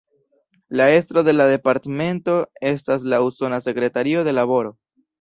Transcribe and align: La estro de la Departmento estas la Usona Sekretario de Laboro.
La 0.67 0.89
estro 0.93 1.23
de 1.23 1.31
la 1.33 1.45
Departmento 1.51 2.35
estas 2.73 3.05
la 3.15 3.23
Usona 3.29 3.63
Sekretario 3.69 4.29
de 4.31 4.39
Laboro. 4.39 4.79